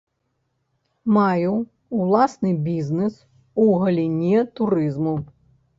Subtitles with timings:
[1.17, 1.51] Маю
[1.99, 3.13] ўласны бізнэс
[3.67, 5.15] у галіне турызму.